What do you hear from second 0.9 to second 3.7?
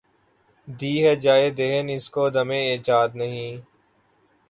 ہے جایے دہن اس کو دمِ ایجاد’’ نہیں‘‘